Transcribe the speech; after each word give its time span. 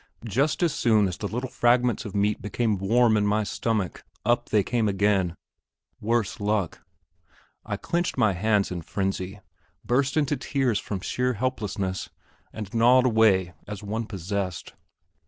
Just 0.27 0.63
as 0.63 0.73
soon 0.73 1.07
as 1.07 1.15
the 1.15 1.27
little 1.27 1.47
fragments 1.51 2.05
of 2.05 2.15
meat 2.15 2.41
became 2.41 2.79
warm 2.79 3.15
in 3.15 3.27
my 3.27 3.43
stomach 3.43 4.03
up 4.25 4.49
they 4.49 4.63
came 4.63 4.89
again, 4.89 5.35
worse 5.99 6.39
luck. 6.39 6.83
I 7.67 7.77
clenched 7.77 8.17
my 8.17 8.33
hands 8.33 8.71
in 8.71 8.81
frenzy, 8.81 9.41
burst 9.85 10.17
into 10.17 10.37
tears 10.37 10.79
from 10.79 11.01
sheer 11.01 11.33
helplessness, 11.33 12.09
and 12.51 12.73
gnawed 12.73 13.05
away 13.05 13.53
as 13.67 13.83
one 13.83 14.07
possessed. 14.07 14.73